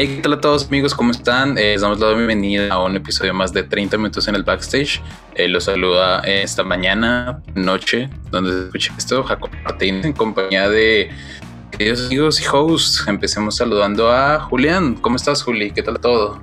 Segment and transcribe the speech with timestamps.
[0.00, 0.94] Hey, ¿qué tal a todos amigos?
[0.94, 1.58] ¿Cómo están?
[1.58, 5.02] Eh, les damos la bienvenida a un episodio más de 30 minutos en el backstage.
[5.34, 11.10] Eh, los saluda esta mañana, noche, donde se escucha esto, Jacob Martínez, en compañía de
[11.72, 13.08] queridos amigos y hosts.
[13.08, 14.94] Empecemos saludando a Julián.
[14.94, 15.72] ¿Cómo estás, Juli?
[15.72, 16.40] ¿Qué tal todo?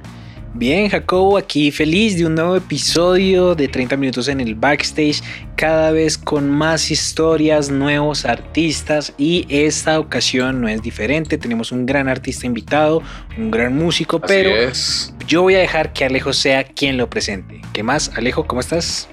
[0.57, 5.21] Bien, Jacobo, aquí feliz de un nuevo episodio de 30 minutos en el backstage,
[5.57, 11.85] cada vez con más historias, nuevos artistas y esta ocasión no es diferente, tenemos un
[11.85, 13.03] gran artista invitado,
[13.37, 15.13] un gran músico, Así pero es.
[15.27, 17.59] yo voy a dejar que Alejo sea quien lo presente.
[17.73, 18.09] ¿Qué más?
[18.15, 19.09] Alejo, ¿cómo estás?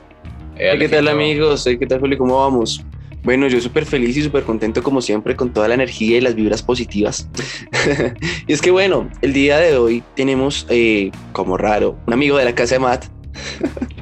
[0.56, 1.64] Eh, ¿Qué tal amigos?
[1.64, 2.16] ¿Qué tal Juli?
[2.16, 2.84] ¿Cómo vamos?
[3.24, 6.34] Bueno, yo súper feliz y súper contento como siempre con toda la energía y las
[6.34, 7.28] vibras positivas.
[8.48, 12.44] y es que bueno, el día de hoy tenemos, eh, como raro, un amigo de
[12.44, 13.04] la casa de Matt.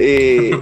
[0.00, 0.52] Eh,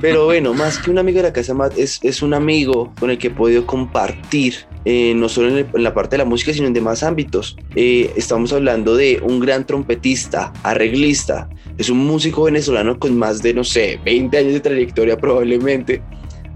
[0.00, 2.94] pero bueno, más que un amigo de la casa de Matt, es, es un amigo
[2.98, 4.54] con el que he podido compartir,
[4.84, 7.56] eh, no solo en, el- en la parte de la música, sino en demás ámbitos.
[7.74, 13.52] Eh, estamos hablando de un gran trompetista, arreglista, es un músico venezolano con más de,
[13.52, 16.02] no sé, 20 años de trayectoria probablemente.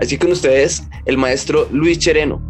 [0.03, 2.43] Así que con ustedes, el maestro Luis Chereno.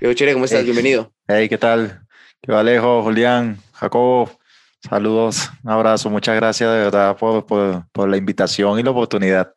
[0.00, 0.60] Yo, Chere, ¿cómo estás?
[0.60, 0.66] Hey.
[0.66, 1.12] Bienvenido.
[1.26, 2.06] Hey, ¿qué tal?
[2.40, 4.30] ¿Qué Alejo, Julián, Jacobo?
[4.88, 9.52] Saludos, un abrazo, muchas gracias de verdad por, por, por la invitación y la oportunidad.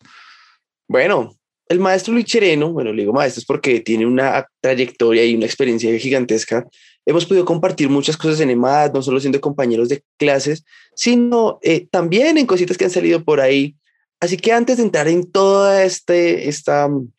[0.87, 1.35] Bueno,
[1.69, 5.45] el maestro Luis Chereno, bueno, le digo maestro es porque tiene una trayectoria y una
[5.45, 6.65] experiencia gigantesca.
[7.05, 11.85] Hemos podido compartir muchas cosas en EMAD, no solo siendo compañeros de clases, sino eh,
[11.91, 13.75] también en cositas que han salido por ahí.
[14.23, 17.11] Así que antes de entrar en toda este, esta mm,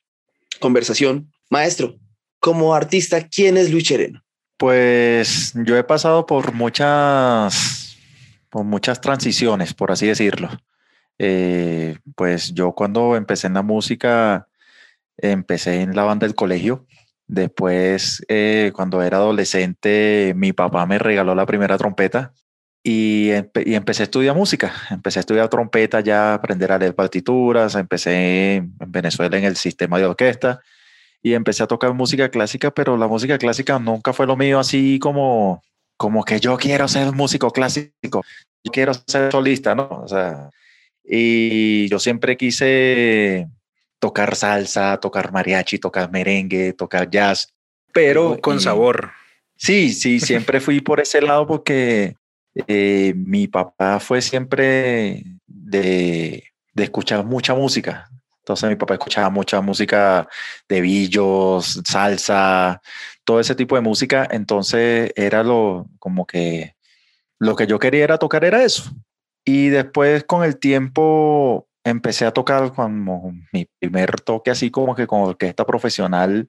[0.58, 1.96] conversación, maestro,
[2.40, 4.24] como artista, ¿quién es Luis Chereno?
[4.56, 7.98] Pues yo he pasado por muchas,
[8.48, 10.48] por muchas transiciones, por así decirlo.
[11.18, 14.48] Eh, pues yo cuando empecé en la música,
[15.18, 16.86] empecé en la banda del colegio.
[17.26, 22.32] Después, eh, cuando era adolescente, mi papá me regaló la primera trompeta
[22.84, 24.72] y, empe- y empecé a estudiar música.
[24.90, 27.74] Empecé a estudiar trompeta ya, aprender a leer partituras.
[27.74, 30.60] Empecé en Venezuela en el sistema de orquesta
[31.22, 34.98] y empecé a tocar música clásica, pero la música clásica nunca fue lo mío así
[34.98, 35.62] como,
[35.96, 38.22] como que yo quiero ser músico clásico,
[38.62, 39.88] yo quiero ser solista, ¿no?
[40.04, 40.50] O sea,
[41.02, 43.48] y yo siempre quise
[43.98, 47.48] tocar salsa, tocar mariachi, tocar merengue, tocar jazz,
[47.94, 49.12] pero con y- sabor.
[49.56, 52.16] Sí, sí, siempre fui por ese lado porque
[52.54, 56.44] eh, mi papá fue siempre de,
[56.76, 58.08] escuchar mucha música.
[58.38, 60.28] Entonces mi papá escuchaba mucha música
[60.68, 62.80] de billos, salsa,
[63.24, 64.28] todo ese tipo de música.
[64.30, 66.76] Entonces era lo como que
[67.38, 68.92] lo que yo quería era tocar era eso.
[69.44, 75.06] Y después con el tiempo empecé a tocar como mi primer toque así como que
[75.06, 76.48] con orquesta profesional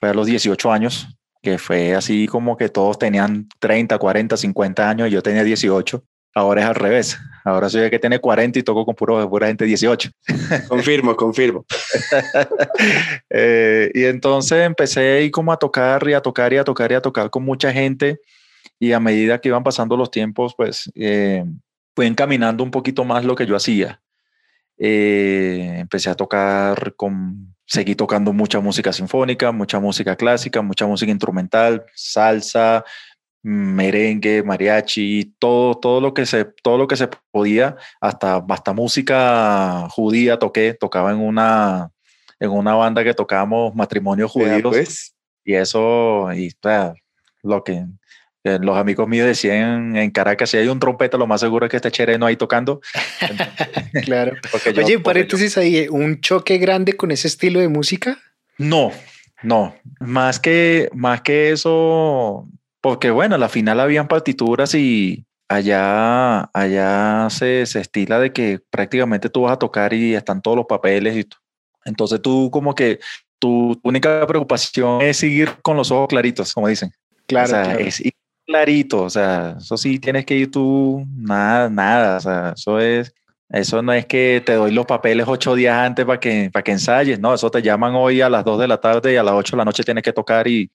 [0.00, 1.08] fue a los 18 años
[1.42, 6.02] que fue así como que todos tenían 30, 40, 50 años y yo tenía 18.
[6.34, 7.18] Ahora es al revés.
[7.44, 10.10] Ahora soy el que tiene 40 y toco con puro, pura gente de 18.
[10.68, 11.64] Confirmo, confirmo.
[13.34, 16.94] Eh, y entonces empecé ahí como a tocar y a tocar y a tocar y
[16.94, 18.20] a tocar con mucha gente.
[18.78, 21.44] Y a medida que iban pasando los tiempos, pues eh,
[21.94, 24.00] fue encaminando un poquito más lo que yo hacía.
[24.84, 31.12] Eh, empecé a tocar con, seguí tocando mucha música sinfónica, mucha música clásica, mucha música
[31.12, 32.84] instrumental, salsa,
[33.42, 39.88] merengue, mariachi, todo, todo lo que se, todo lo que se podía, hasta, hasta música
[39.90, 41.92] judía toqué, tocaba en una,
[42.40, 45.14] en una banda que tocábamos matrimonios judíos pues.
[45.44, 46.94] y eso, y o sea,
[47.44, 47.86] lo que
[48.44, 51.76] los amigos míos decían en Caracas, si hay un trompeta, lo más seguro es que
[51.76, 52.80] esté Chereno ahí tocando.
[54.04, 54.34] Claro.
[54.74, 58.18] Yo- Oye, paréntesis ahí, ¿un choque grande con ese estilo de música?
[58.58, 58.90] No,
[59.42, 62.48] no, más que, más que eso,
[62.80, 68.60] porque bueno, a la final habían partituras y allá, allá se, se estila de que
[68.70, 71.28] prácticamente tú vas a tocar y están todos los papeles y.
[71.84, 73.00] Entonces tú como que
[73.40, 76.92] tu única preocupación es seguir con los ojos claritos, como dicen.
[77.26, 77.78] Claro, o sea, claro.
[77.80, 78.00] es
[78.52, 83.14] clarito, o sea, eso sí tienes que ir tú, nada, nada, o sea, eso es,
[83.48, 86.72] eso no es que te doy los papeles ocho días antes para que, para que
[86.72, 89.34] ensayes, no, eso te llaman hoy a las dos de la tarde y a las
[89.34, 90.70] ocho de la noche tienes que tocar y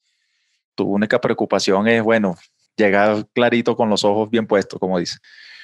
[0.73, 2.35] tu única preocupación es, bueno,
[2.75, 5.17] llegar clarito con los ojos bien puestos, como dice.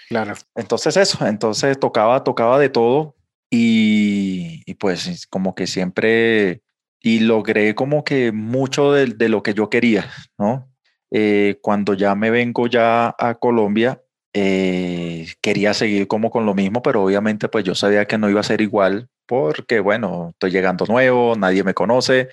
[0.10, 0.36] Claro.
[0.54, 3.16] Entonces eso, entonces tocaba, tocaba de todo
[3.50, 6.62] y, y pues como que siempre,
[7.02, 10.73] y logré como que mucho de, de lo que yo quería, ¿no?
[11.16, 14.02] Eh, cuando ya me vengo ya a Colombia,
[14.34, 18.40] eh, quería seguir como con lo mismo, pero obviamente pues yo sabía que no iba
[18.40, 22.30] a ser igual porque bueno, estoy llegando nuevo, nadie me conoce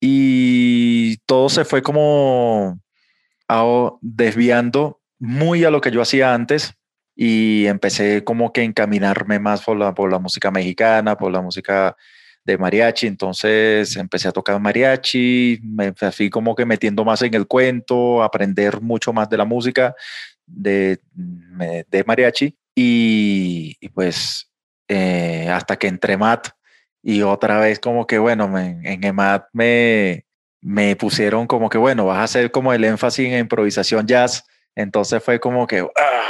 [0.00, 2.80] y todo se fue como
[4.00, 6.74] desviando muy a lo que yo hacía antes
[7.14, 11.96] y empecé como que encaminarme más por la, por la música mexicana, por la música
[12.44, 17.46] de mariachi, entonces empecé a tocar mariachi, me fui como que metiendo más en el
[17.46, 19.94] cuento, aprender mucho más de la música
[20.46, 24.50] de, de mariachi y, pues
[24.88, 26.48] eh, hasta que entré MAT
[27.02, 30.26] y otra vez como que bueno, en EMAT me,
[30.60, 34.44] me pusieron como que bueno, vas a hacer como el énfasis en improvisación jazz,
[34.74, 35.80] entonces fue como que...
[35.80, 36.20] Ah,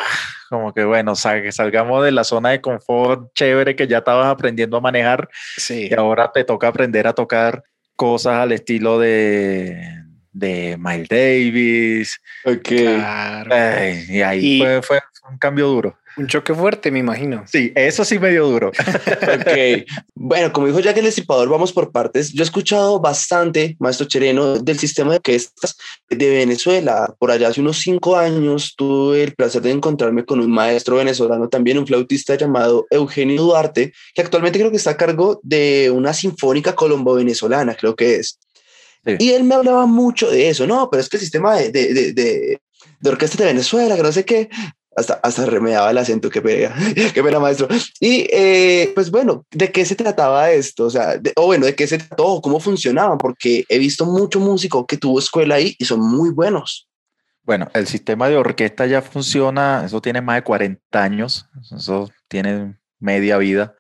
[0.49, 4.81] como que bueno, salgamos de la zona de confort chévere que ya estabas aprendiendo a
[4.81, 5.89] manejar sí.
[5.89, 7.63] y ahora te toca aprender a tocar
[7.95, 9.81] cosas al estilo de,
[10.33, 12.21] de Miles Davis.
[12.45, 12.71] Ok.
[14.09, 15.01] y ahí fue, fue,
[15.31, 16.00] un cambio duro.
[16.17, 17.45] Un choque fuerte, me imagino.
[17.47, 18.69] Sí, eso sí medio duro.
[18.69, 19.87] ok.
[20.15, 22.33] Bueno, como dijo Jack el Estipador, vamos por partes.
[22.33, 25.77] Yo he escuchado bastante, maestro Chereno, del sistema de orquestas
[26.09, 27.15] de Venezuela.
[27.19, 31.49] Por allá hace unos cinco años tuve el placer de encontrarme con un maestro venezolano,
[31.49, 36.13] también un flautista llamado Eugenio Duarte, que actualmente creo que está a cargo de una
[36.13, 38.39] sinfónica colombo-venezolana, creo que es.
[39.19, 41.95] Y él me hablaba mucho de eso, no, pero es que el sistema de, de,
[41.95, 42.61] de, de,
[43.01, 44.51] de orquesta de Venezuela, que no sé qué,
[44.97, 46.75] hasta, hasta remedaba el acento, qué pena,
[47.15, 47.69] qué pena, maestro.
[48.01, 50.87] Y eh, pues bueno, ¿de qué se trataba esto?
[50.87, 52.41] O sea, o bueno, ¿de qué se trató?
[52.41, 53.19] ¿Cómo funcionaban?
[53.19, 56.89] Porque he visto mucho músico que tuvo escuela ahí y son muy buenos.
[57.43, 62.77] Bueno, el sistema de orquesta ya funciona, eso tiene más de 40 años, eso tiene
[62.99, 63.75] media vida.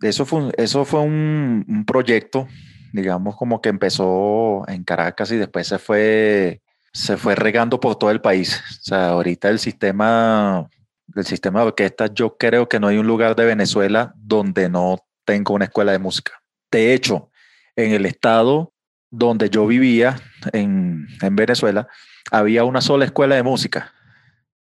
[0.00, 2.48] Eso fue, eso fue un proyecto,
[2.92, 6.60] digamos, como que empezó en Caracas y después se fue
[6.96, 8.62] se fue regando por todo el país.
[8.70, 10.66] O sea, ahorita el sistema,
[11.14, 14.98] el sistema de orquesta, yo creo que no hay un lugar de Venezuela donde no
[15.26, 16.32] tenga una escuela de música.
[16.70, 17.30] De hecho,
[17.76, 18.72] en el estado
[19.10, 20.16] donde yo vivía,
[20.52, 21.86] en, en Venezuela,
[22.30, 23.92] había una sola escuela de música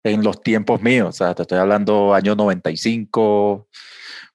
[0.04, 1.08] en los tiempos míos.
[1.08, 3.68] O sea, te estoy hablando año 95.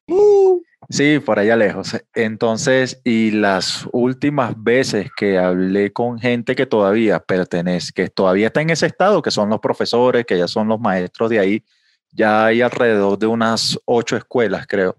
[0.07, 1.97] Uh, Sí, por allá lejos.
[2.13, 8.61] Entonces, y las últimas veces que hablé con gente que todavía pertenece, que todavía está
[8.61, 11.63] en ese estado, que son los profesores, que ya son los maestros de ahí,
[12.11, 14.95] ya hay alrededor de unas ocho escuelas, creo,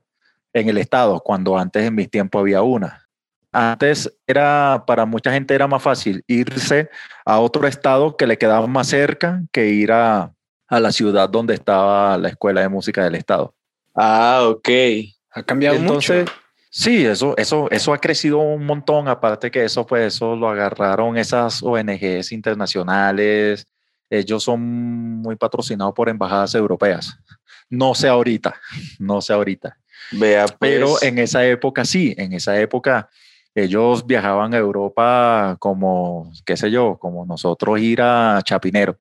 [0.53, 3.07] en el estado, cuando antes en mis tiempos había una.
[3.53, 6.91] Antes era, para mucha gente era más fácil irse
[7.25, 10.35] a otro estado que le quedaba más cerca que ir a,
[10.69, 13.55] a la ciudad donde estaba la escuela de música del estado.
[13.95, 14.69] Ah, ok.
[15.37, 16.33] Ha cambiado Entonces, mucho.
[16.71, 19.07] Sí, eso, eso, eso ha crecido un montón.
[19.07, 23.67] Aparte que eso, pues, eso lo agarraron esas ONGs internacionales.
[24.09, 27.19] Ellos son muy patrocinados por embajadas europeas.
[27.69, 28.55] No sé ahorita,
[28.99, 29.77] no sé ahorita.
[30.13, 30.57] Vea, pues.
[30.59, 33.11] Pero en esa época sí, en esa época
[33.55, 38.99] ellos viajaban a Europa como, qué sé yo, como nosotros ir a Chapinero.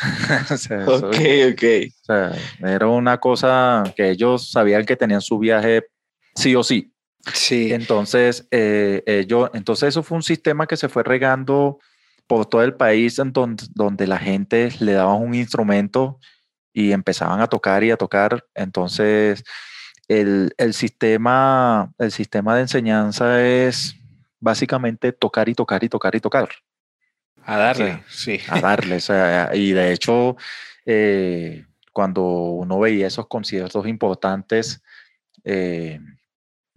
[0.86, 1.16] ok,
[1.52, 1.64] ok.
[2.00, 5.84] O sea, era una cosa que ellos sabían que tenían su viaje
[6.34, 6.92] sí o sí.
[7.32, 7.72] Sí.
[7.72, 11.78] Entonces, eh, ellos, entonces eso fue un sistema que se fue regando
[12.26, 16.18] por todo el país en donde, donde la gente le daba un instrumento
[16.72, 18.44] y empezaban a tocar y a tocar.
[18.54, 19.44] Entonces,
[20.08, 23.94] el, el, sistema, el sistema de enseñanza es
[24.40, 26.48] básicamente tocar y tocar y tocar y tocar.
[27.44, 28.40] A darle, sí.
[28.48, 28.96] A darle.
[28.96, 30.36] o sea, y de hecho,
[30.86, 34.82] eh, cuando uno veía esos conciertos importantes
[35.44, 36.00] eh,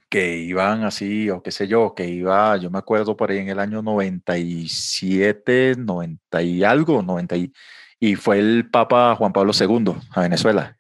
[0.10, 3.50] que iban así, o qué sé yo, que iba, yo me acuerdo por ahí en
[3.50, 7.54] el año 97, 90 y algo, 90 y,
[8.00, 10.78] y fue el Papa Juan Pablo II a Venezuela.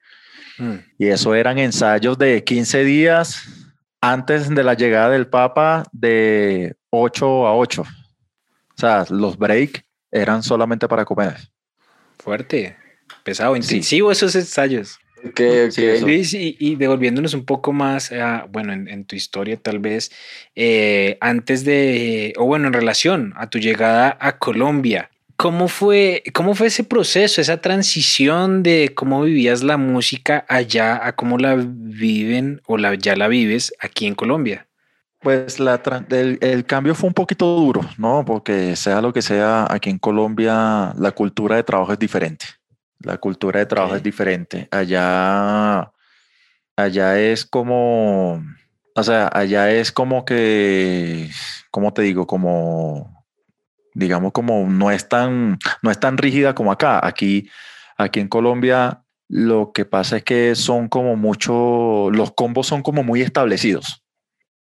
[0.58, 0.76] Mm.
[0.98, 3.44] Y eso eran ensayos de 15 días
[4.02, 7.84] antes de la llegada del Papa de 8 a 8.
[8.76, 11.36] O sea, los break eran solamente para comer.
[12.20, 12.76] Fuerte,
[13.24, 15.00] pesado, intensivo esos ensayos.
[15.30, 16.02] Okay, okay.
[16.02, 20.12] Luis, y, y, devolviéndonos un poco más, a, bueno, en, en, tu historia tal vez,
[20.56, 26.54] eh, antes de, o bueno, en relación a tu llegada a Colombia, ¿cómo fue, ¿cómo
[26.54, 32.62] fue ese proceso, esa transición de cómo vivías la música allá a cómo la viven
[32.68, 34.68] o la, ya la vives aquí en Colombia?
[35.26, 38.24] Pues la, el, el, cambio fue un poquito duro, ¿no?
[38.24, 42.46] Porque sea lo que sea, aquí en Colombia la cultura de trabajo es diferente.
[43.00, 44.68] La cultura de trabajo es diferente.
[44.70, 45.92] Allá,
[46.76, 48.44] allá es como,
[48.94, 51.32] o sea, allá es como que,
[51.72, 52.28] ¿cómo te digo?
[52.28, 53.26] Como,
[53.96, 57.04] digamos, como no es tan, no es tan rígida como acá.
[57.04, 57.50] Aquí,
[57.98, 63.02] aquí en Colombia, lo que pasa es que son como mucho, los combos son como
[63.02, 64.05] muy establecidos.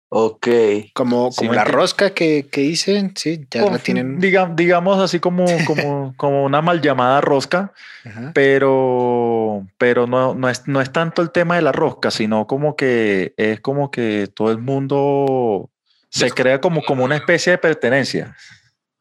[0.09, 0.47] Ok.
[0.93, 4.19] Como, Sí, como me la rosca que, que dicen, sí, ya la tienen.
[4.19, 7.73] diga- digamos así como, como, como una mal llamada rosca,
[8.05, 8.31] Ajá.
[8.33, 12.75] pero, pero no, no, es, no es tanto el tema de la rosca, sino como
[12.75, 15.69] que es como que todo el mundo
[16.09, 18.35] se crea como, como una especie de pertenencia.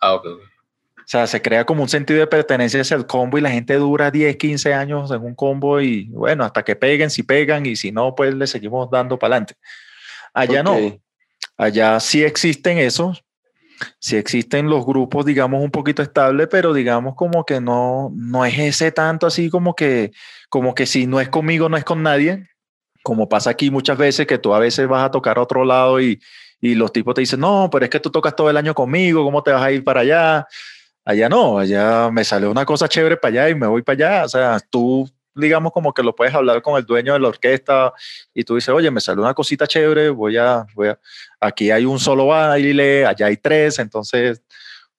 [0.01, 0.27] Ah, ok.
[0.27, 3.75] O sea, se crea como un sentido de pertenencia hacia el combo y la gente
[3.75, 7.77] dura 10, 15 años en un combo y bueno, hasta que peguen, si pegan y
[7.77, 9.55] si no, pues le seguimos dando para adelante.
[10.35, 11.01] Allá no, ok.
[11.57, 13.25] allá sí existen esos,
[14.01, 18.59] sí existen los grupos, digamos, un poquito estables, pero digamos como que no, no es
[18.59, 20.11] ese tanto así como que,
[20.49, 22.49] como que si no es conmigo, no es con nadie,
[23.05, 26.01] como pasa aquí muchas veces que tú a veces vas a tocar a otro lado
[26.01, 26.21] y,
[26.61, 29.23] y los tipos te dicen, no, pero es que tú tocas todo el año conmigo,
[29.23, 30.47] ¿cómo te vas a ir para allá?
[31.05, 34.25] Allá no, allá me salió una cosa chévere para allá y me voy para allá,
[34.25, 37.93] o sea, tú digamos como que lo puedes hablar con el dueño de la orquesta
[38.33, 40.99] y tú dices, oye, me salió una cosita chévere, voy a, voy a,
[41.41, 44.43] aquí hay un solo baile, allá hay tres, entonces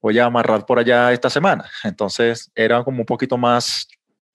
[0.02, 1.70] voy a amarrar por allá esta semana.
[1.84, 3.88] Entonces era como un poquito más,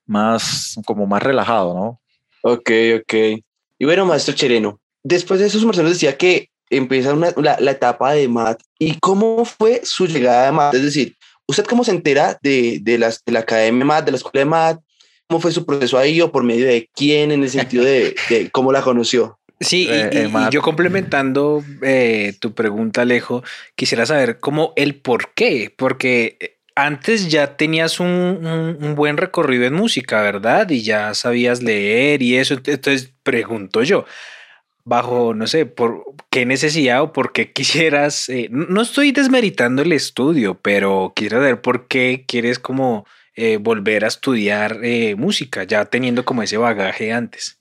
[0.07, 2.00] más, como más relajado, ¿no?
[2.42, 3.14] Ok, ok.
[3.78, 8.12] Y bueno, maestro Chereno, después de eso, su decía que empieza una- la, la etapa
[8.12, 8.61] de MAT.
[8.78, 10.75] ¿Y cómo fue su llegada a MAT?
[10.75, 11.16] Es decir,
[11.47, 14.45] ¿usted cómo se entera de, de, las, de la Academia MAT, de la Escuela de
[14.50, 14.80] MAT?
[15.30, 18.50] ¿Cómo fue su proceso ahí o por medio de quién en el sentido de, de
[18.50, 19.38] cómo la conoció?
[19.60, 23.44] Sí, y- Eh, y, eh, y yo complementando eh, tu pregunta, Alejo,
[23.76, 29.66] quisiera saber cómo el por qué, porque antes ya tenías un, un- un buen recorrido
[29.66, 30.68] en música, ¿verdad?
[30.68, 32.54] Y ya sabías leer y eso.
[32.54, 34.06] Entonces pregunto yo,
[34.84, 39.82] bajo, no sé, por qué necesidad o por qué quisieras, eh, no no estoy desmeritando
[39.82, 43.06] el estudio, pero quisiera saber por qué quieres como
[43.42, 47.59] eh, volver a estudiar eh, música, ya teniendo como ese bagaje antes.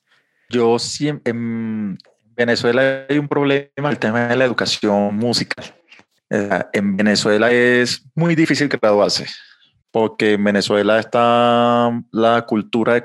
[0.49, 1.97] Yo siempre, en
[2.35, 5.73] Venezuela hay un problema, el tema de la educación musical.
[6.29, 9.25] En Venezuela es muy difícil graduarse,
[9.89, 13.01] porque en Venezuela está la cultura de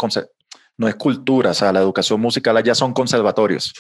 [0.77, 3.73] no es cultura, o sea, la educación musical allá son conservatorios.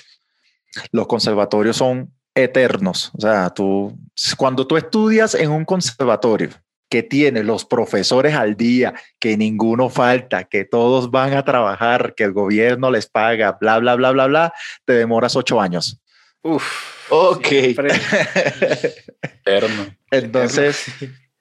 [0.92, 3.98] Los conservatorios son eternos, o sea, tú
[4.36, 6.50] cuando tú estudias en un conservatorio
[6.94, 12.22] que tiene los profesores al día, que ninguno falta, que todos van a trabajar, que
[12.22, 14.52] el gobierno les paga, bla, bla, bla, bla, bla,
[14.84, 16.00] te demoras ocho años.
[16.44, 17.10] Uf.
[17.10, 17.48] Ok.
[19.44, 19.92] Eterno.
[20.08, 20.86] Entonces,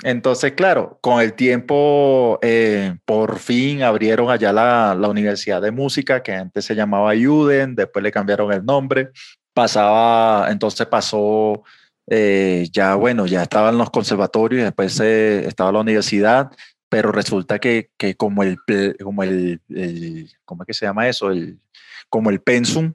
[0.01, 6.23] entonces, claro, con el tiempo, eh, por fin abrieron allá la, la Universidad de Música,
[6.23, 9.11] que antes se llamaba Juden, después le cambiaron el nombre.
[9.53, 11.61] Pasaba, entonces pasó,
[12.07, 16.51] eh, ya bueno, ya estaban los conservatorios, después eh, estaba la universidad,
[16.89, 18.57] pero resulta que, como el,
[19.01, 21.31] como el, el- ¿cómo es que se llama eso?
[21.31, 21.59] El,
[22.09, 22.93] como el pensum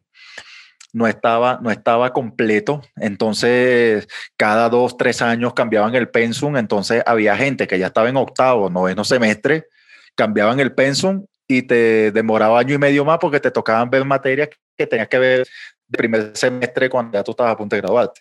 [0.92, 7.36] no estaba, no estaba completo, entonces cada dos, tres años cambiaban el pensum, entonces había
[7.36, 9.66] gente que ya estaba en octavo, noveno semestre,
[10.14, 14.48] cambiaban el pensum y te demoraba año y medio más porque te tocaban ver materias
[14.76, 15.46] que tenías que ver
[15.88, 18.20] de primer semestre cuando ya tú estabas a punto de graduarte.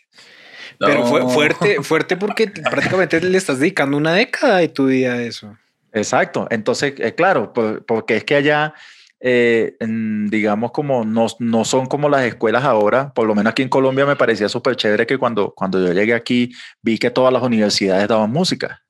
[0.79, 5.21] Pero fue fuerte, fuerte porque prácticamente le estás dedicando una década de tu vida a
[5.21, 5.55] eso.
[5.93, 8.73] Exacto, entonces, eh, claro, por- porque es que allá,
[9.19, 13.63] eh, en- digamos, como no, no son como las escuelas ahora, por lo menos aquí
[13.63, 17.33] en Colombia me parecía súper chévere que cuando, cuando yo llegué aquí vi que todas
[17.33, 18.83] las universidades daban música.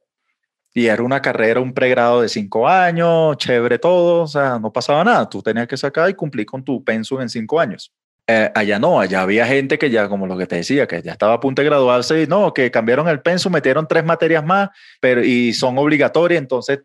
[0.73, 5.03] Y era una carrera, un pregrado de cinco años, chévere todo, o sea, no pasaba
[5.03, 5.27] nada.
[5.27, 7.91] Tú tenías que sacar y cumplir con tu pensum en cinco años.
[8.29, 11.13] Eh, allá no, allá había gente que ya, como lo que te decía, que ya
[11.13, 14.69] estaba a punto de graduarse y no, que cambiaron el pensum, metieron tres materias más,
[14.99, 16.81] pero y son obligatorias, entonces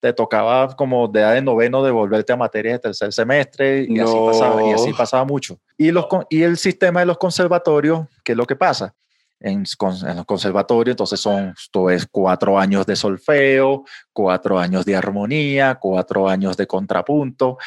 [0.00, 4.14] te tocaba como de edad de noveno devolverte a materias de tercer semestre y, así,
[4.14, 4.26] No.
[4.26, 5.58] pasaba, y así pasaba mucho.
[5.76, 8.94] Y, los, y el sistema de los conservatorios, ¿qué es lo que pasa?
[9.40, 14.94] En, en los conservatorios, entonces son, esto es cuatro años de solfeo, cuatro años de
[14.94, 17.58] armonía, cuatro años de contrapunto.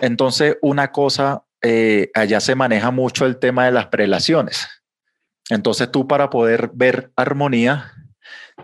[0.00, 4.68] Entonces, una cosa, eh, allá se maneja mucho el tema de las prelaciones.
[5.48, 7.92] Entonces, tú para poder ver armonía,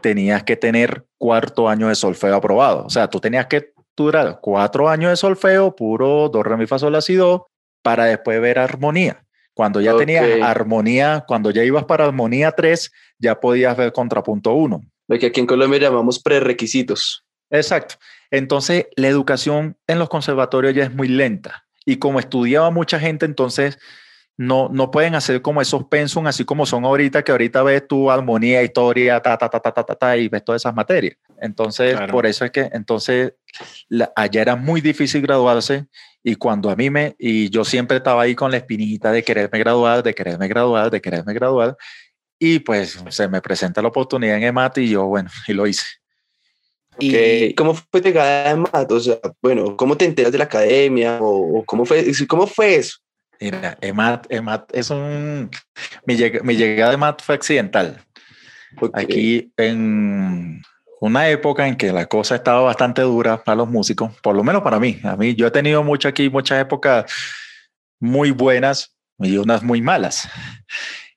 [0.01, 2.85] tenías que tener cuarto año de solfeo aprobado.
[2.85, 6.79] O sea, tú tenías que durar cuatro años de solfeo, puro do, re, mi, fa,
[6.79, 7.49] sol, la, si, do,
[7.83, 9.25] para después ver armonía.
[9.55, 10.01] Cuando ya Ok.
[10.01, 14.81] tenías armonía, cuando ya ibas para armonía 3, ya podías ver contrapunto 1.
[15.09, 17.25] Lo que aquí en Colombia llamamos prerequisitos.
[17.51, 17.97] Exacto.
[18.31, 21.67] Entonces, la educación en los conservatorios ya es muy lenta.
[21.89, 23.79] Y como estudiaba mucha gente, entonces
[24.37, 28.11] no, no pueden hacer como esos pensum así como son ahorita, que ahorita ves tu
[28.11, 31.17] armonía, historia, ta, ta, ta, ta, ta, ta, ta y ves todas esas materias.
[31.41, 33.33] Entonces, por eso es que entonces
[34.15, 35.87] allá era muy difícil graduarse
[36.23, 39.59] y cuando a mí me, y yo siempre estaba ahí con la espinita de quererme
[39.59, 41.75] graduar, de quererme graduar, de quererme graduar,
[42.39, 45.87] y pues se me presenta la oportunidad en EMAT y yo, bueno, y lo hice.
[46.99, 48.93] ¿Y cómo fue llegada a EMAT?
[48.93, 51.19] O sea, bueno, ¿cómo te enteras de la academia?
[51.21, 52.99] ¿O, cómo, fue, cómo fue eso?
[53.41, 55.51] Mira, EMAT, EMAT es un...
[56.05, 58.01] Mi, mi llegada a EMAT fue accidental.
[58.93, 60.61] Aquí en
[61.01, 64.63] una época en que la cosa estaba bastante dura para los músicos, por lo menos
[64.63, 64.99] para mí.
[65.05, 67.11] A mí, yo he tenido mucho aquí, muchas épocas
[68.01, 70.29] muy buenas y unas muy malas.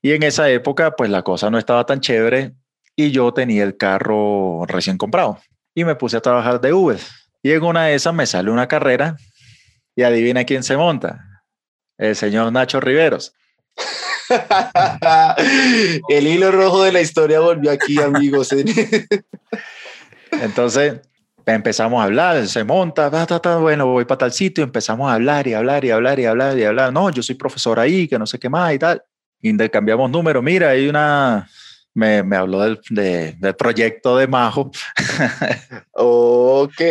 [0.01, 2.53] Y en esa época, pues la cosa no estaba tan chévere
[2.95, 5.39] y yo tenía el carro recién comprado
[5.73, 6.99] y me puse a trabajar de Uber.
[7.43, 9.17] Y en una de esas me sale una carrera
[9.95, 11.31] y adivina quién se monta
[11.97, 13.33] el señor Nacho Riveros.
[16.09, 18.49] el hilo rojo de la historia volvió aquí, amigos.
[20.31, 20.99] Entonces
[21.45, 23.09] empezamos a hablar, se monta,
[23.57, 26.63] bueno, voy para tal sitio, empezamos a hablar y hablar y hablar y hablar y
[26.63, 26.91] hablar.
[26.91, 29.03] No, yo soy profesor ahí, que no sé qué más y tal.
[29.41, 30.43] Intercambiamos números.
[30.43, 31.47] Mira, hay una,
[31.93, 34.71] me, me habló del, del proyecto de Majo.
[35.91, 36.81] ok.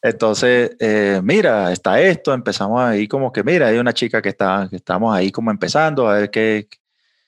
[0.00, 4.68] Entonces, eh, mira, está esto, empezamos ahí como que, mira, hay una chica que está,
[4.70, 6.68] que estamos ahí como empezando a ver qué,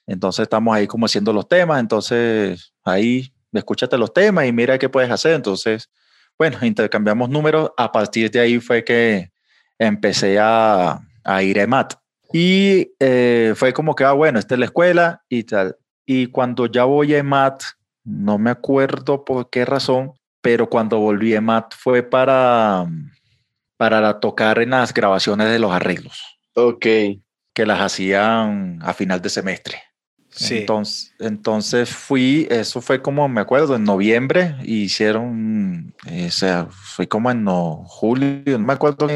[0.06, 4.88] entonces estamos ahí como haciendo los temas, entonces ahí escúchate los temas y mira qué
[4.88, 5.90] puedes hacer, entonces,
[6.38, 9.30] bueno, intercambiamos números, a partir de ahí fue que
[9.78, 11.94] empecé a, a ir a EMAT.
[12.32, 15.76] Y eh, fue como que, ah, bueno, esta es la escuela y tal,
[16.06, 17.62] y cuando ya voy a EMAT,
[18.04, 22.86] no me acuerdo por qué razón, pero cuando volví a Matt fue para,
[23.76, 26.38] para tocar en las grabaciones de los arreglos.
[26.54, 26.86] Ok.
[27.52, 29.82] Que las hacían a final de semestre.
[30.30, 30.58] Sí.
[30.58, 37.08] Entonces, entonces fui, eso fue como, me acuerdo, en noviembre, hicieron, eh, o sea, fue
[37.08, 39.08] como en no, julio, no me acuerdo,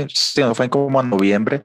[0.55, 1.65] fue como en noviembre.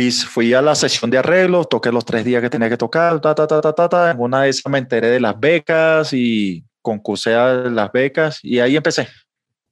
[0.00, 3.20] Y fui a la sesión de arreglos, toqué los tres días que tenía que tocar,
[3.20, 4.16] ta, ta, ta, ta, ta, ta.
[4.18, 9.08] Una vez me enteré de las becas y concursé a las becas y ahí empecé.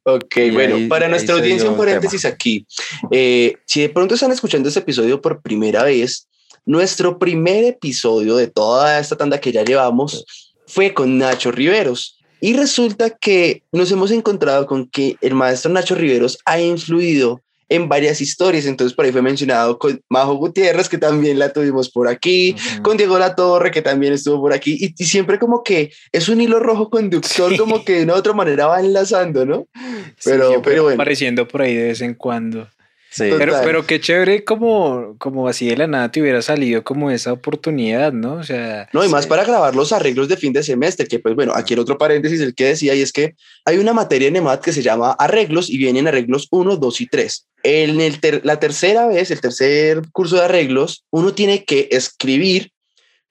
[0.03, 2.67] Ok, bueno, para nuestra audiencia un paréntesis aquí.
[3.11, 6.29] Eh, si de pronto están escuchando este episodio por primera vez,
[6.67, 10.27] nuestro primer episodio de toda esta tanda que ya llevamos
[10.67, 12.19] fue con Nacho Riveros.
[12.43, 17.89] Y resulta que nos hemos encontrado con que el maestro Nacho Riveros ha influido en
[17.89, 18.67] varias historias.
[18.67, 22.97] Entonces, por ahí fue mencionado con Majo Gutiérrez, que también la tuvimos por aquí, con
[22.97, 26.59] Diego La Torre, que también estuvo por aquí, y, siempre como que es un hilo
[26.59, 29.67] rojo conductor, como que de una u otra manera va enlazando, ¿no?
[30.25, 30.97] Pero, pero bueno.
[30.97, 32.69] Apareciendo por ahí de vez en cuando.
[33.19, 37.33] Pero, pero qué chévere como, como así de la nada te hubiera salido como esa
[37.33, 38.35] oportunidad, ¿no?
[38.35, 38.89] O sea...
[38.93, 41.75] No, y más para grabar los arreglos de fin de semestre, que pues bueno, aquí
[41.75, 44.73] el otro paréntesis, el que decía, y es que hay una materia en EMAT que
[44.73, 47.47] se llama arreglos y vienen arreglos 1, 2 y 3.
[47.65, 52.73] En el la tercera vez, el tercer curso de arreglos, uno tiene que escribir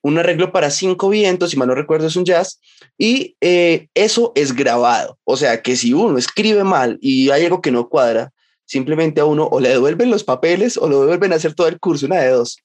[0.02, 2.60] un arreglo para cinco vientos, si mal no recuerdo es un jazz,
[2.98, 5.18] y eh, eso es grabado.
[5.24, 8.32] O sea que si uno escribe mal y hay algo que no cuadra,
[8.68, 11.80] simplemente a uno o le devuelven los papeles o lo devuelven a hacer todo el
[11.80, 12.60] curso, una de dos.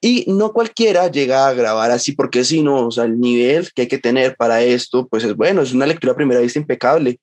[0.00, 3.82] Y no cualquiera llega a grabar así, porque si no, o sea, el nivel que
[3.82, 7.18] hay que tener para esto, pues es bueno, es una lectura a primera vista impecable.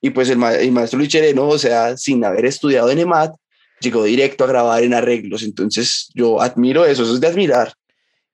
[0.00, 3.34] Y pues el, maestro Luis Chereno, o sea, sin haber estudiado en EMAT,
[3.80, 5.42] llegó directo a grabar en arreglos.
[5.42, 7.72] Entonces yo admiro eso, eso es de admirar.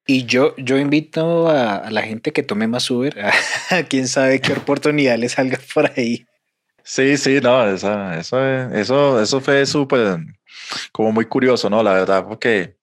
[0.06, 3.18] Y yo, yo invito a, la gente que tome más Uber,
[3.70, 6.26] a, quién sabe qué oportunidad le salga por ahí.
[6.88, 8.12] Sí, sí, no, eso,
[8.72, 10.18] eso, eso fue súper,
[10.92, 11.82] como muy curioso, ¿no?
[11.82, 12.76] La verdad, porque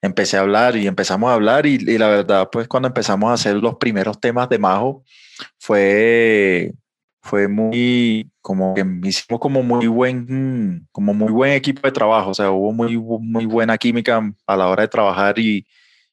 [0.00, 3.34] empecé a hablar y empezamos a hablar y, y, la verdad, pues cuando empezamos a
[3.34, 5.04] hacer los primeros temas de Majo,
[5.58, 6.72] fue,
[7.22, 12.34] fue muy, como que hicimos como muy buen, como muy buen equipo de trabajo, o
[12.34, 15.66] sea, hubo muy, muy buena química a la hora de trabajar y,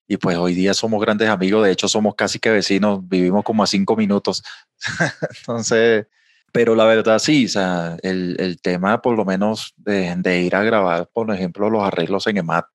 [0.09, 3.63] y pues hoy día somos grandes amigos, de hecho somos casi que vecinos, vivimos como
[3.63, 4.43] a cinco minutos.
[5.39, 6.05] Entonces,
[6.51, 10.55] pero la verdad sí, o sea, el, el tema por lo menos de, de, ir
[10.55, 12.65] a grabar, por ejemplo, los arreglos en EMAT,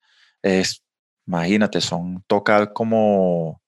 [0.43, 0.83] es,
[1.27, 3.63] imagínate, son tocar como,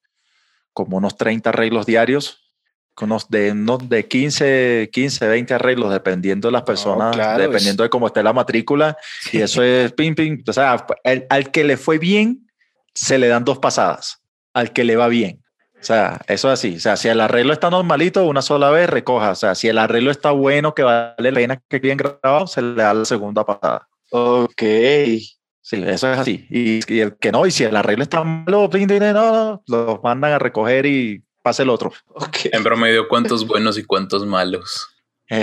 [0.73, 2.53] como unos 30 arreglos diarios,
[3.01, 8.07] unos de, unos de 15, 15, 20 arreglos, dependiendo de las personas, dependiendo de cómo
[8.07, 8.97] esté la matrícula,
[9.33, 12.49] y eso es ping, ping, o sea, el, al que le fue bien,
[12.95, 14.23] se le dan dos pasadas,
[14.55, 15.43] al que le va bien.
[15.87, 16.75] O sea, eso es así.
[16.75, 19.31] O sea, si el arreglo está normalito, una sola vez recoja.
[19.31, 22.61] O sea, si el arreglo está bueno, que vale la pena que bien grabado, se
[22.61, 23.87] le da la segunda pasada.
[24.11, 24.59] Ok.
[24.59, 25.31] Sí,
[25.71, 26.45] eso es así.
[26.51, 30.33] Y, y el que no, y si el arreglo está malo, no, no, los mandan
[30.33, 31.93] a recoger y pase el otro.
[32.09, 32.47] Ok.
[32.51, 34.89] En promedio, ¿cuántos buenos y cuántos malos?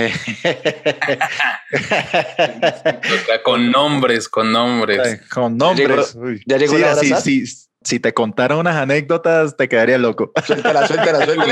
[3.44, 5.22] Con nombres, con nombres.
[5.30, 6.18] Con nombres.
[6.46, 7.24] Ya llegó Sí, la hora, así, ¿sabes?
[7.24, 7.46] sí,
[7.84, 10.32] si te contara unas anécdotas, te quedaría loco.
[10.46, 11.46] Suéltala, suéltala, suéltala.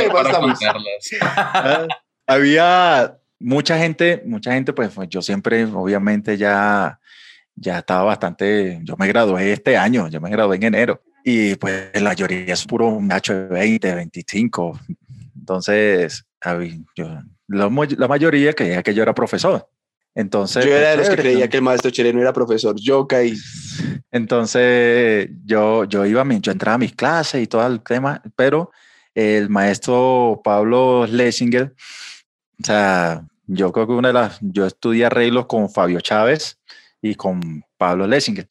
[1.22, 1.88] Ah,
[2.28, 7.00] Había mucha gente, mucha gente, pues pues, yo siempre, obviamente, ya,
[7.56, 11.02] ya estaba bastante, yo me gradué este año, yo me gradué en enero.
[11.24, 14.80] Y pues la mayoría es puro macho de 20, 25.
[15.38, 19.68] Entonces, había- yo, la, la mayoría creía que yo era profesor.
[20.14, 22.76] Entonces, Yo era de los que creía que el maestro chileno era profesor.
[22.80, 23.36] Yo caí.
[24.12, 28.22] entonces yo, yo iba, a mi- yo entraba a mis clases y todo el tema,
[28.36, 28.72] pero
[29.16, 31.74] el maestro Pablo Lessinger,
[32.62, 36.60] o sea, yo creo que una de las, yo estudié arreglos con Fabio Chávez
[37.02, 38.48] y con Pablo Lessinger.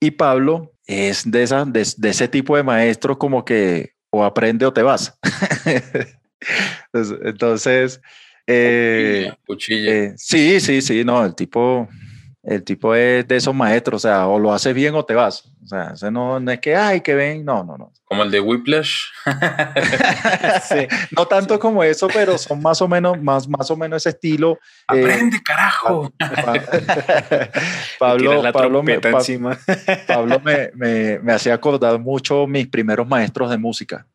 [0.00, 4.66] Y Pablo es de, esa, de, de ese tipo de maestro como que o aprende
[4.66, 5.16] o te vas.
[6.92, 8.00] Entonces,
[8.46, 9.92] eh, Cuchilla.
[9.92, 11.88] eh, sí, sí, sí, no, el tipo,
[12.42, 15.44] el tipo es de esos maestros, o sea, o lo haces bien o te vas.
[15.62, 17.92] O sea, ese no, no es que, ay, que ven, no, no, no.
[18.04, 19.04] Como el de Whiplash.
[20.68, 20.86] Sí.
[21.16, 24.58] No tanto como eso, pero son más o menos, más, más o menos ese estilo.
[24.92, 26.12] eh, Aprende, carajo.
[26.18, 26.52] Pa-
[27.28, 27.50] Tiras
[27.98, 29.58] Pablo, la Pablo, me, encima.
[30.06, 34.06] Pablo me, me, me hacía acordar mucho mis primeros maestros de música.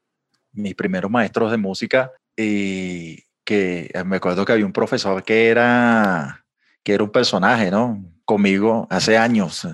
[0.54, 2.12] Mis primeros maestros de música.
[2.36, 6.46] Y que eh, me acuerdo que había un profesor que era,
[6.84, 8.04] que era un personaje, ¿no?
[8.26, 9.64] Conmigo hace años.
[9.64, 9.70] eh,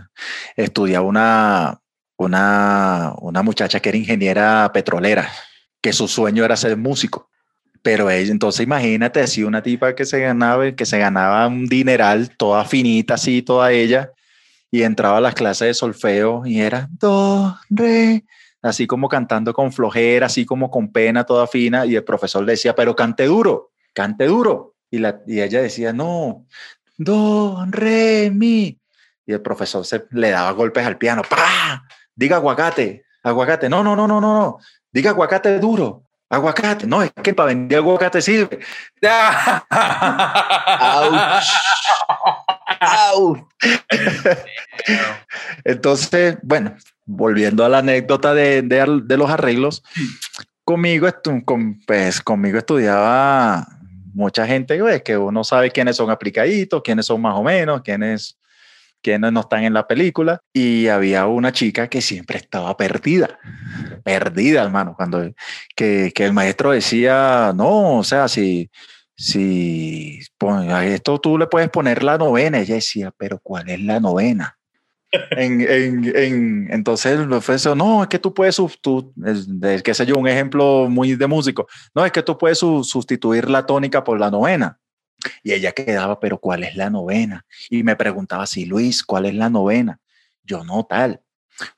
[0.55, 1.81] Estudiaba una,
[2.15, 5.27] una, una muchacha que era ingeniera petrolera,
[5.81, 7.31] que su sueño era ser músico.
[7.81, 12.29] Pero ella, entonces imagínate, así una tipa que se ganaba, que se ganaba un dineral,
[12.37, 14.11] toda finita, así, toda ella,
[14.69, 18.23] y entraba a las clases de solfeo y era do, re,
[18.63, 22.53] así como cantando con flojera, así como con pena, toda fina, y el profesor le
[22.53, 24.75] decía, pero cante duro, cante duro.
[24.89, 26.45] Y, la, y ella decía, no,
[26.97, 28.79] do, re, mi.
[29.25, 31.83] Y el profesor se, le daba golpes al piano, ¡pa!
[32.15, 34.57] Diga aguacate, aguacate, no, no, no, no, no, no,
[34.91, 38.59] diga aguacate duro, aguacate, no, es que para vender aguacate sirve.
[45.63, 49.83] Entonces, bueno, volviendo a la anécdota de, de- de los arreglos,
[50.63, 53.67] conmigo, estu- con- pues, conmigo estudiaba
[54.13, 58.37] mucha gente pues, que uno sabe quiénes son aplicaditos, quiénes son más o menos, quiénes,
[59.03, 60.39] quiénes no están en la película.
[60.53, 63.37] Y había una chica que siempre estaba perdida,
[64.03, 65.31] perdida, hermano, cuando
[65.75, 68.69] que, que el maestro decía, no, o sea, si...
[69.15, 73.99] Si a esto tú le puedes poner la novena, ella decía, pero ¿cuál es la
[73.99, 74.57] novena?
[75.31, 79.47] en, en, en- entonces el profesor, no, es que tú puedes, tú, es-
[79.95, 83.65] sé yo, un ejemplo muy de músico, no, es que tú puedes su- sustituir la
[83.65, 84.79] tónica por la novena.
[85.43, 87.45] Y ella quedaba, pero ¿cuál es la novena?
[87.69, 89.99] Y me preguntaba, sí, Luis, ¿cuál es la novena?
[90.43, 91.21] Yo no, tal.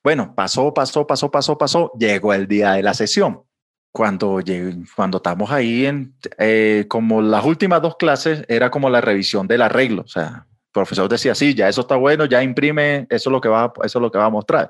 [0.03, 3.43] Bueno, pasó, pasó, pasó, pasó, pasó, llegó el día de la sesión.
[3.91, 4.41] Cuando,
[4.93, 9.61] cuando estamos ahí, en, eh, como las últimas dos clases, era como la revisión del
[9.61, 13.31] arreglo, o sea, el profesor decía, sí, ya eso está bueno, ya imprime, eso es
[13.31, 14.69] lo que va, eso es lo que va a mostrar.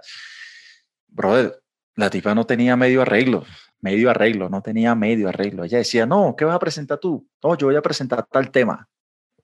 [1.07, 1.59] Brother,
[1.95, 3.45] la tipa no tenía medio arreglo,
[3.85, 5.63] medio arreglo, no tenía medio arreglo.
[5.63, 7.27] Ella decía, no, ¿qué vas a presentar tú?
[7.43, 8.87] No, yo voy a presentar tal tema.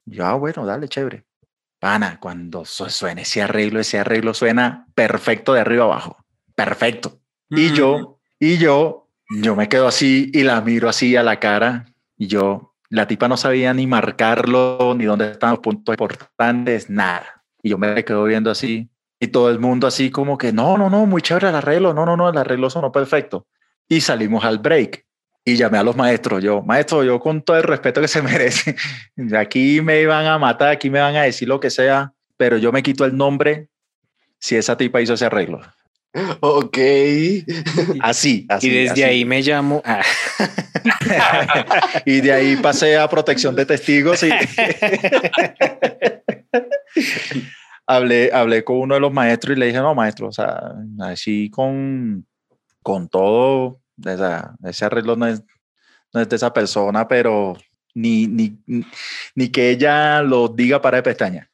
[0.05, 1.25] Yo, ah, bueno, dale, chévere.
[1.79, 6.17] Pana, cuando su- suene ese arreglo, ese arreglo suena perfecto de arriba abajo.
[6.55, 7.19] Perfecto.
[7.49, 11.85] Y yo, y yo, yo me quedo así y la miro así a la cara
[12.17, 17.43] y yo, la tipa no sabía ni marcarlo, ni dónde estaban los puntos importantes, nada.
[17.63, 20.89] Y yo me quedo viendo así y todo el mundo así como que, no, no,
[20.89, 23.47] no, muy chévere el arreglo, no, no, no, el arreglo sonó perfecto.
[23.91, 25.05] Y salimos al break
[25.43, 28.77] y llamé a los maestros, yo, maestro, yo con todo el respeto que se merece,
[29.37, 32.71] aquí me iban a matar, aquí me van a decir lo que sea, pero yo
[32.71, 33.67] me quito el nombre
[34.39, 35.59] si esa tipa hizo ese arreglo.
[36.39, 36.77] Ok.
[37.99, 38.67] Así, así.
[38.67, 39.03] y desde así.
[39.03, 39.81] ahí me llamo.
[39.83, 40.01] ah,
[42.05, 44.29] y de ahí pasé a protección de testigos y
[47.85, 51.49] hablé, hablé con uno de los maestros y le dije, no, maestro, o sea, así
[51.49, 52.25] con,
[52.81, 55.43] con todo, o sea, ese arreglo no es,
[56.13, 57.57] no es de esa persona, pero
[57.93, 58.59] ni, ni,
[59.35, 61.51] ni que ella lo diga para de pestaña.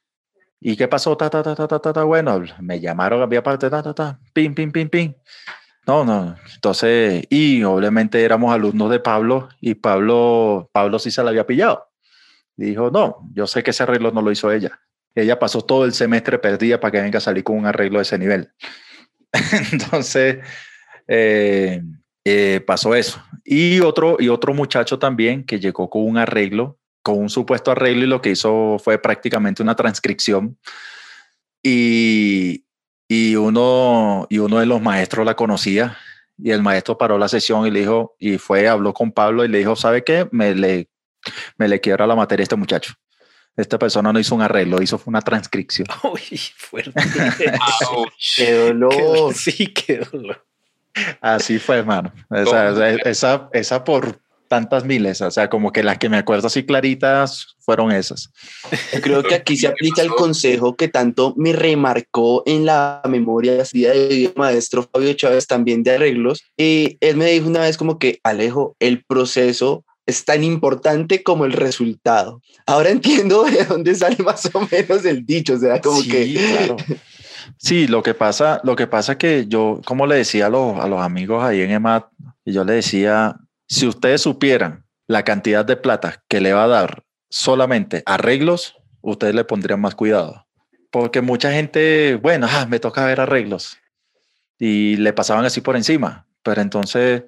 [0.60, 1.16] ¿Y qué pasó?
[1.16, 2.04] Ta, ta, ta, ta, ta, ta.
[2.04, 5.14] Bueno, me llamaron, había parte, ta, ta, ta, pim, pim, pim, pim.
[5.86, 6.36] No, no.
[6.54, 11.88] Entonces, y obviamente éramos alumnos de Pablo y Pablo, Pablo sí se la había pillado.
[12.56, 14.80] Dijo, no, yo sé que ese arreglo no lo hizo ella.
[15.14, 18.02] Ella pasó todo el semestre perdida para que venga a salir con un arreglo de
[18.02, 18.52] ese nivel.
[19.72, 20.38] Entonces,
[21.06, 21.82] eh,
[22.28, 23.22] eh, pasó eso.
[23.44, 28.04] Y otro, y otro muchacho también que llegó con un arreglo, con un supuesto arreglo
[28.04, 30.58] y lo que hizo fue prácticamente una transcripción.
[31.62, 32.64] Y,
[33.08, 35.96] y, uno, y uno de los maestros la conocía
[36.38, 39.48] y el maestro paró la sesión y le dijo, y fue, habló con Pablo y
[39.48, 40.28] le dijo, ¿sabe qué?
[40.30, 40.88] Me le,
[41.56, 42.94] me le quiebra la materia a este muchacho.
[43.56, 45.88] Esta persona no hizo un arreglo, hizo una transcripción.
[46.04, 46.92] Uy, fuerte.
[48.36, 49.34] ¡Qué dolor!
[49.34, 50.46] sí, qué dolor.
[51.20, 52.12] Así fue, hermano.
[52.30, 56.64] Esa, esa, esa, por tantas miles, o sea, como que las que me acuerdo así
[56.64, 58.30] claritas fueron esas.
[59.02, 64.32] Creo que aquí se aplica el consejo que tanto me remarcó en la memoria de
[64.36, 66.42] maestro Fabio Chávez también de arreglos.
[66.56, 71.44] Y él me dijo una vez como que, Alejo, el proceso es tan importante como
[71.44, 72.40] el resultado.
[72.66, 76.34] Ahora entiendo de dónde sale más o menos el dicho, o sea, como que...
[76.34, 76.76] Claro.
[77.56, 80.86] Sí, lo que pasa, lo que pasa que yo, como le decía a los, a
[80.88, 82.06] los amigos ahí en EMAT,
[82.44, 87.04] yo le decía, si ustedes supieran la cantidad de plata que le va a dar
[87.30, 90.46] solamente arreglos, ustedes le pondrían más cuidado.
[90.90, 93.78] Porque mucha gente, bueno, ah, me toca ver arreglos.
[94.58, 96.26] Y le pasaban así por encima.
[96.42, 97.24] Pero entonces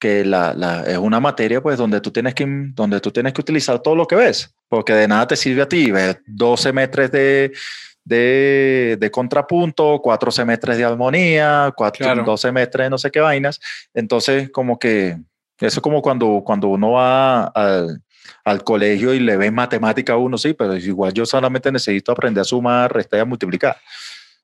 [0.00, 3.42] que la, la, es una materia pues donde tú, tienes que, donde tú tienes que
[3.42, 7.12] utilizar todo lo que ves, porque de nada te sirve a ti ver 12 semestres
[7.12, 7.52] de,
[8.10, 12.24] de, de contrapunto, cuatro semestres de armonía, cuatro, claro.
[12.24, 13.60] dos semestres de no sé qué vainas.
[13.94, 15.16] Entonces, como que
[15.58, 18.02] eso es como cuando, cuando uno va al,
[18.44, 22.42] al colegio y le ve matemática a uno, sí, pero igual yo solamente necesito aprender
[22.42, 23.76] a sumar, restar y a multiplicar.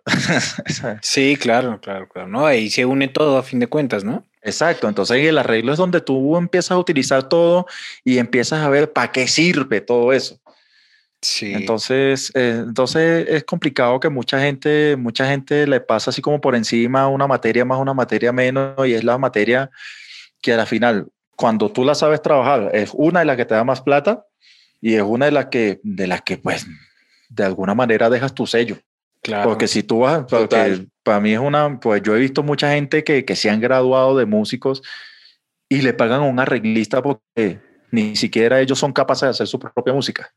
[1.02, 2.28] sí, claro, claro, claro.
[2.28, 2.46] ¿no?
[2.46, 4.24] Ahí se une todo a fin de cuentas, ¿no?
[4.42, 7.66] Exacto, entonces el arreglo es donde tú empiezas a utilizar todo
[8.04, 10.38] y empiezas a ver para qué sirve todo eso.
[11.22, 11.52] Sí.
[11.54, 16.54] Entonces, eh, entonces es complicado que mucha gente, mucha gente le pasa así como por
[16.54, 19.70] encima una materia más, una materia menos, y es la materia
[20.40, 23.64] que al final, cuando tú la sabes trabajar, es una de las que te da
[23.64, 24.26] más plata
[24.80, 26.66] y es una de las que, de las que pues,
[27.28, 28.76] de alguna manera dejas tu sello.
[29.22, 29.48] Claro.
[29.48, 33.02] Porque si tú vas, porque para mí es una, pues yo he visto mucha gente
[33.02, 34.82] que, que se han graduado de músicos
[35.68, 39.58] y le pagan a un arreglista porque ni siquiera ellos son capaces de hacer su
[39.58, 40.32] propia música.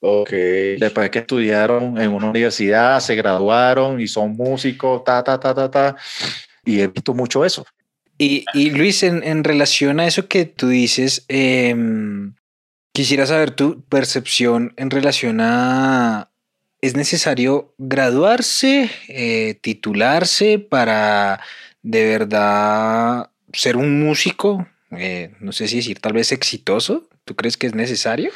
[0.00, 0.30] Ok.
[0.78, 5.70] Después que estudiaron en una universidad, se graduaron y son músicos, ta, ta, ta, ta,
[5.70, 5.96] ta.
[6.64, 7.66] Y he visto mucho eso.
[8.18, 11.74] Y, y Luis, en, en, relación a eso que tú dices, eh,
[12.92, 16.30] quisiera saber tu percepción en relación a,
[16.82, 21.40] ¿Es necesario graduarse, eh, titularse para
[21.82, 24.66] de verdad ser un músico?
[24.92, 27.06] Eh, no sé si decir tal vez exitoso.
[27.26, 28.30] ¿Tú crees que es necesario?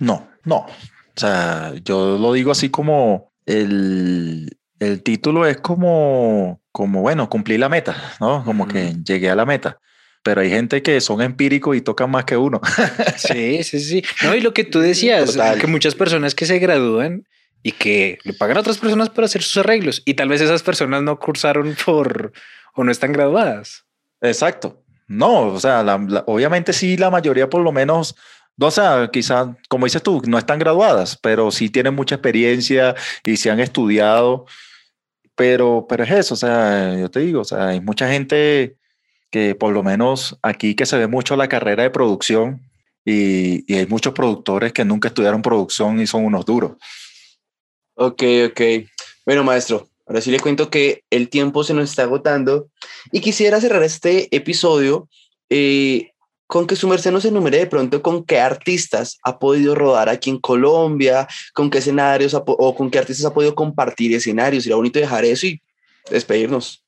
[0.00, 0.56] No, no.
[0.56, 7.58] O sea, yo lo digo así como el, el título es como, como, bueno, cumplí
[7.58, 8.44] la meta, ¿no?
[8.44, 9.78] Como que llegué a la meta
[10.22, 12.60] pero hay gente que son empíricos y tocan más que uno.
[13.16, 14.04] Sí, sí, sí.
[14.22, 15.58] No, y lo que tú decías, Total.
[15.58, 17.24] que muchas personas que se gradúan
[17.62, 20.62] y que le pagan a otras personas para hacer sus arreglos y tal vez esas
[20.62, 22.32] personas no cursaron por
[22.74, 23.84] o no están graduadas.
[24.20, 24.82] Exacto.
[25.06, 28.14] No, o sea, la, la, obviamente sí, la mayoría por lo menos,
[28.66, 32.94] o sea, quizás, como dices tú, no están graduadas, pero sí tienen mucha experiencia
[33.24, 34.46] y se han estudiado.
[35.34, 38.76] Pero, pero es eso, o sea, yo te digo, o sea, hay mucha gente
[39.30, 42.60] que por lo menos aquí que se ve mucho la carrera de producción
[43.04, 46.72] y, hay muchos productores que nunca estudiaron producción y son unos duros.
[47.94, 48.60] Ok, ok.
[49.24, 52.68] Bueno, maestro, ahora sí le cuento que el tiempo se nos está agotando
[53.12, 55.08] y quisiera cerrar este episodio
[55.48, 56.09] eh,
[56.50, 60.30] con que su merced nos enumere de pronto con qué artistas ha podido rodar aquí
[60.30, 64.64] en Colombia, con qué escenarios o con qué artistas ha podido compartir escenarios.
[64.64, 65.62] Sería bonito dejar eso y
[66.10, 66.84] despedirnos.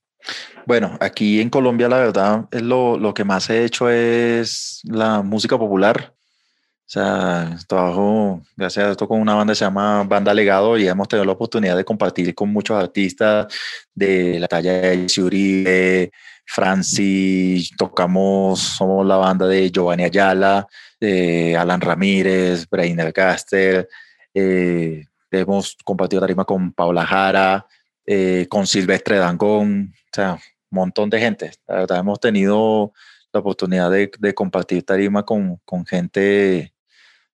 [0.66, 5.22] Bueno, aquí en Colombia la verdad es lo, lo que más he hecho es la
[5.22, 6.12] música popular.
[6.12, 10.88] O sea, trabajo, gracias a esto, con una banda que se llama Banda Legado y
[10.88, 13.46] hemos tenido la oportunidad de compartir con muchos artistas
[13.94, 16.10] de la talla de Uribe,
[16.44, 20.66] Francis, tocamos, somos la banda de Giovanni Ayala,
[21.00, 23.88] Alan Ramírez, Brainer Caster,
[24.34, 27.66] eh, hemos compartido tarima con Paula Jara,
[28.06, 30.40] eh, con Silvestre Dangón, o sea, un
[30.76, 31.52] montón de gente.
[31.66, 32.92] La verdad, hemos tenido
[33.32, 36.72] la oportunidad de, de compartir tarima con, con gente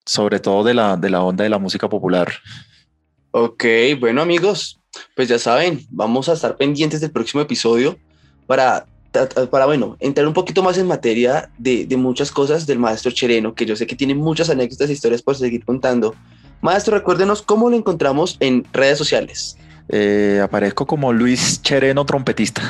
[0.09, 2.33] sobre todo de la, de la onda de la música popular.
[3.31, 3.65] Ok,
[4.01, 4.81] bueno amigos,
[5.15, 7.99] pues ya saben, vamos a estar pendientes del próximo episodio
[8.47, 8.87] para
[9.51, 13.55] para, bueno, entrar un poquito más en materia de, de, muchas cosas del maestro Chereno,
[13.55, 16.15] que yo sé que tiene muchas anécdotas e historias por seguir contando.
[16.61, 19.57] Maestro, recuérdenos cómo lo encontramos en redes sociales.
[19.89, 22.63] Eh, aparezco como Luis Chereno, trompetista.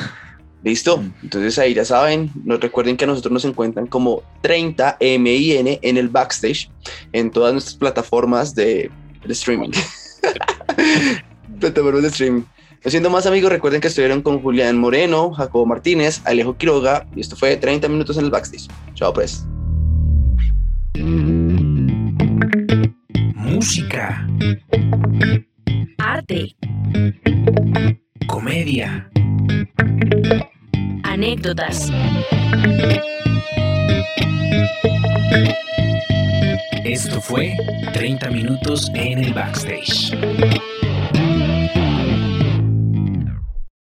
[0.63, 0.97] Listo.
[0.97, 1.13] Mm.
[1.23, 6.09] Entonces ahí ya saben, nos recuerden que a nosotros nos encuentran como 30MIN en el
[6.09, 6.69] backstage,
[7.13, 8.91] en todas nuestras plataformas de,
[9.25, 9.71] de streaming.
[11.59, 12.43] plataformas de streaming.
[12.83, 17.19] No siendo más amigos, recuerden que estuvieron con Julián Moreno, Jacobo Martínez, Alejo Quiroga y
[17.19, 18.67] esto fue 30 minutos en el backstage.
[18.93, 19.45] Chao pues.
[23.35, 24.25] Música.
[25.97, 26.55] Arte.
[28.27, 29.09] Comedia.
[31.03, 31.91] Anécdotas.
[36.85, 37.57] Esto fue
[37.93, 40.17] 30 minutos en el backstage.